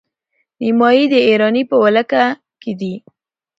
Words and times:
نیمايي 0.61 1.03
د 1.13 1.15
ایران 1.27 1.55
په 1.69 1.75
ولکه 1.83 2.23
کې 2.61 2.71
دی. 2.79 2.93